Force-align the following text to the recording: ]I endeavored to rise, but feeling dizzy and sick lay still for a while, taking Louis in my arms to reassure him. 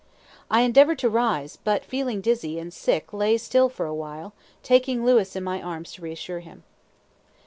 ]I 0.49 0.61
endeavored 0.61 0.97
to 0.97 1.11
rise, 1.11 1.59
but 1.63 1.85
feeling 1.85 2.21
dizzy 2.21 2.57
and 2.57 2.73
sick 2.73 3.13
lay 3.13 3.37
still 3.37 3.69
for 3.69 3.85
a 3.85 3.93
while, 3.93 4.33
taking 4.63 5.05
Louis 5.05 5.35
in 5.35 5.43
my 5.43 5.61
arms 5.61 5.91
to 5.91 6.01
reassure 6.01 6.39
him. 6.39 6.63